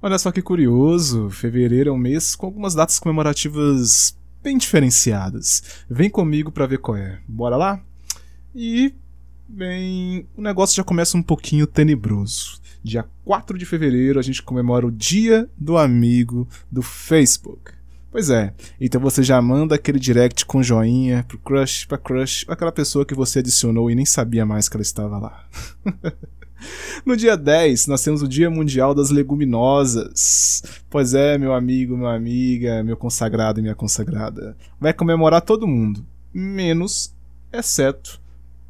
Olha 0.00 0.16
só 0.16 0.30
que 0.30 0.40
curioso, 0.40 1.28
fevereiro 1.28 1.90
é 1.90 1.92
um 1.92 1.98
mês 1.98 2.36
com 2.36 2.46
algumas 2.46 2.72
datas 2.72 3.00
comemorativas 3.00 4.16
bem 4.40 4.56
diferenciadas. 4.56 5.84
Vem 5.90 6.08
comigo 6.08 6.52
para 6.52 6.66
ver 6.66 6.78
qual 6.78 6.96
é. 6.96 7.18
Bora 7.26 7.56
lá? 7.56 7.82
E, 8.54 8.94
bem, 9.48 10.24
o 10.36 10.40
negócio 10.40 10.76
já 10.76 10.84
começa 10.84 11.16
um 11.16 11.22
pouquinho 11.22 11.66
tenebroso. 11.66 12.60
Dia 12.80 13.04
4 13.24 13.58
de 13.58 13.66
fevereiro 13.66 14.20
a 14.20 14.22
gente 14.22 14.40
comemora 14.40 14.86
o 14.86 14.92
Dia 14.92 15.50
do 15.58 15.76
Amigo 15.76 16.46
do 16.70 16.80
Facebook. 16.80 17.72
Pois 18.08 18.30
é, 18.30 18.54
então 18.80 19.00
você 19.00 19.22
já 19.22 19.42
manda 19.42 19.74
aquele 19.74 19.98
direct 19.98 20.46
com 20.46 20.62
joinha 20.62 21.24
pro 21.26 21.38
crush, 21.38 21.86
pra 21.86 21.98
crush, 21.98 22.46
aquela 22.48 22.72
pessoa 22.72 23.04
que 23.04 23.14
você 23.14 23.40
adicionou 23.40 23.90
e 23.90 23.96
nem 23.96 24.06
sabia 24.06 24.46
mais 24.46 24.68
que 24.68 24.76
ela 24.76 24.82
estava 24.82 25.18
lá. 25.18 25.44
No 27.04 27.16
dia 27.16 27.36
10, 27.36 27.86
nós 27.86 28.02
temos 28.02 28.22
o 28.22 28.28
Dia 28.28 28.50
Mundial 28.50 28.94
das 28.94 29.10
Leguminosas. 29.10 30.62
Pois 30.90 31.14
é, 31.14 31.38
meu 31.38 31.52
amigo, 31.52 31.96
minha 31.96 32.14
amiga, 32.14 32.82
meu 32.82 32.96
consagrado 32.96 33.60
e 33.60 33.62
minha 33.62 33.74
consagrada. 33.74 34.56
Vai 34.80 34.92
comemorar 34.92 35.42
todo 35.42 35.66
mundo, 35.66 36.04
menos, 36.32 37.14
exceto, 37.52 38.20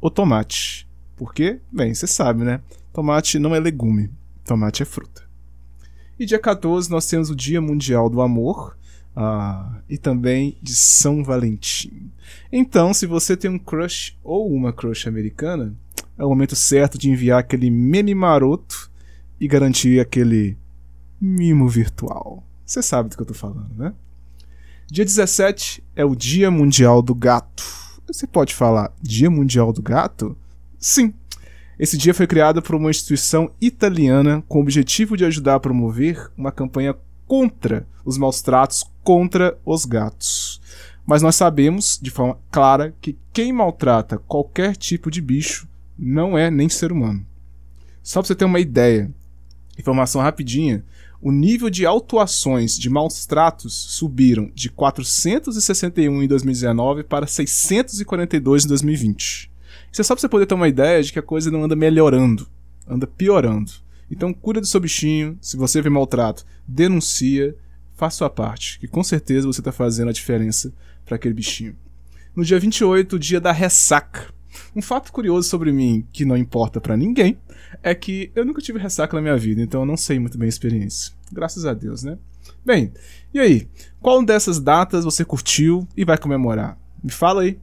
o 0.00 0.10
tomate. 0.10 0.88
Por 1.16 1.32
quê? 1.32 1.60
Bem, 1.70 1.94
você 1.94 2.06
sabe, 2.06 2.44
né? 2.44 2.60
Tomate 2.92 3.38
não 3.38 3.54
é 3.54 3.60
legume, 3.60 4.10
tomate 4.44 4.82
é 4.82 4.86
fruta. 4.86 5.22
E 6.18 6.26
dia 6.26 6.38
14, 6.38 6.90
nós 6.90 7.06
temos 7.06 7.30
o 7.30 7.36
Dia 7.36 7.60
Mundial 7.60 8.08
do 8.08 8.20
Amor. 8.20 8.76
Ah, 9.16 9.80
e 9.88 9.96
também 9.96 10.58
de 10.60 10.74
São 10.74 11.22
Valentim. 11.22 12.10
Então, 12.50 12.92
se 12.92 13.06
você 13.06 13.36
tem 13.36 13.48
um 13.48 13.58
crush 13.58 14.16
ou 14.24 14.52
uma 14.52 14.72
crush 14.72 15.06
americana, 15.06 15.72
é 16.18 16.24
o 16.24 16.28
momento 16.28 16.54
certo 16.54 16.98
de 16.98 17.10
enviar 17.10 17.40
aquele 17.40 17.70
meme 17.70 18.14
maroto 18.14 18.90
e 19.40 19.48
garantir 19.48 20.00
aquele 20.00 20.56
mimo 21.20 21.68
virtual. 21.68 22.44
Você 22.64 22.82
sabe 22.82 23.08
do 23.08 23.16
que 23.16 23.22
eu 23.22 23.26
tô 23.26 23.34
falando, 23.34 23.74
né? 23.76 23.92
Dia 24.90 25.04
17 25.04 25.82
é 25.96 26.04
o 26.04 26.14
Dia 26.14 26.50
Mundial 26.50 27.02
do 27.02 27.14
Gato. 27.14 27.64
Você 28.06 28.26
pode 28.26 28.54
falar 28.54 28.92
Dia 29.02 29.30
Mundial 29.30 29.72
do 29.72 29.82
Gato? 29.82 30.36
Sim. 30.78 31.12
Esse 31.78 31.96
dia 31.96 32.14
foi 32.14 32.26
criado 32.26 32.62
por 32.62 32.76
uma 32.76 32.90
instituição 32.90 33.50
italiana 33.60 34.44
com 34.46 34.58
o 34.58 34.62
objetivo 34.62 35.16
de 35.16 35.24
ajudar 35.24 35.56
a 35.56 35.60
promover 35.60 36.30
uma 36.36 36.52
campanha 36.52 36.94
contra 37.26 37.86
os 38.04 38.16
maus 38.16 38.42
tratos 38.42 38.84
contra 39.02 39.58
os 39.64 39.84
gatos. 39.84 40.60
Mas 41.06 41.22
nós 41.22 41.34
sabemos, 41.34 41.98
de 42.00 42.10
forma 42.10 42.38
clara, 42.50 42.94
que 43.00 43.18
quem 43.32 43.52
maltrata 43.52 44.18
qualquer 44.18 44.76
tipo 44.76 45.10
de 45.10 45.20
bicho 45.20 45.66
não 45.98 46.36
é 46.36 46.50
nem 46.50 46.68
ser 46.68 46.92
humano. 46.92 47.24
Só 48.02 48.20
para 48.20 48.28
você 48.28 48.34
ter 48.34 48.44
uma 48.44 48.60
ideia, 48.60 49.10
informação 49.78 50.20
rapidinha, 50.20 50.84
o 51.20 51.32
nível 51.32 51.70
de 51.70 51.86
autuações 51.86 52.78
de 52.78 52.90
maus 52.90 53.24
tratos 53.24 53.72
subiram 53.72 54.50
de 54.54 54.68
461 54.68 56.22
em 56.22 56.28
2019 56.28 57.02
para 57.04 57.26
642 57.26 58.64
em 58.64 58.68
2020. 58.68 59.50
Isso 59.90 60.00
é 60.00 60.04
só 60.04 60.14
para 60.14 60.20
você 60.20 60.28
poder 60.28 60.44
ter 60.44 60.54
uma 60.54 60.68
ideia 60.68 61.02
de 61.02 61.12
que 61.12 61.18
a 61.18 61.22
coisa 61.22 61.50
não 61.50 61.64
anda 61.64 61.74
melhorando, 61.74 62.46
anda 62.86 63.06
piorando. 63.06 63.72
Então 64.10 64.34
cuida 64.34 64.60
do 64.60 64.66
seu 64.66 64.80
bichinho, 64.80 65.38
se 65.40 65.56
você 65.56 65.80
vê 65.80 65.88
maltrato, 65.88 66.44
denuncia, 66.68 67.56
faça 67.96 68.18
sua 68.18 68.28
parte, 68.28 68.78
que 68.78 68.86
com 68.86 69.02
certeza 69.02 69.46
você 69.46 69.60
está 69.60 69.72
fazendo 69.72 70.10
a 70.10 70.12
diferença 70.12 70.74
para 71.06 71.16
aquele 71.16 71.32
bichinho. 71.32 71.74
No 72.36 72.44
dia 72.44 72.58
28, 72.58 73.16
o 73.16 73.18
dia 73.18 73.40
da 73.40 73.52
ressaca. 73.52 74.32
Um 74.74 74.82
fato 74.82 75.12
curioso 75.12 75.48
sobre 75.48 75.72
mim, 75.72 76.06
que 76.12 76.24
não 76.24 76.36
importa 76.36 76.80
para 76.80 76.96
ninguém, 76.96 77.38
é 77.82 77.94
que 77.94 78.30
eu 78.34 78.44
nunca 78.44 78.62
tive 78.62 78.78
ressaca 78.78 79.16
na 79.16 79.22
minha 79.22 79.36
vida, 79.36 79.62
então 79.62 79.80
eu 79.80 79.86
não 79.86 79.96
sei 79.96 80.18
muito 80.18 80.38
bem 80.38 80.46
a 80.46 80.48
experiência. 80.48 81.12
Graças 81.32 81.64
a 81.66 81.74
Deus, 81.74 82.02
né? 82.02 82.18
Bem, 82.64 82.92
e 83.32 83.40
aí? 83.40 83.68
Qual 84.00 84.24
dessas 84.24 84.60
datas 84.60 85.04
você 85.04 85.24
curtiu 85.24 85.86
e 85.96 86.04
vai 86.04 86.18
comemorar? 86.18 86.78
Me 87.02 87.10
fala 87.10 87.42
aí. 87.42 87.58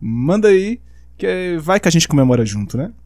Manda 0.00 0.48
aí, 0.48 0.80
que 1.16 1.58
vai 1.60 1.78
que 1.78 1.88
a 1.88 1.90
gente 1.90 2.08
comemora 2.08 2.44
junto, 2.46 2.76
né? 2.76 2.92